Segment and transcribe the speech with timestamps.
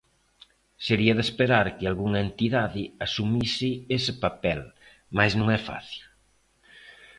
[0.87, 4.59] Sería de esperar que algunha entidade asumise ese papel,
[5.17, 6.03] mais non é fácil.